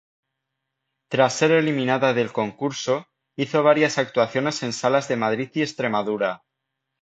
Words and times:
Tras 1.09 1.35
ser 1.35 1.51
eliminada 1.51 2.15
del 2.15 2.31
concurso, 2.31 3.05
hizo 3.35 3.61
varias 3.61 3.99
actuaciones 3.99 4.63
en 4.63 4.73
salas 4.73 5.07
de 5.07 5.15
Madrid 5.15 5.51
y 5.53 5.61
Extremadura. 5.61 6.43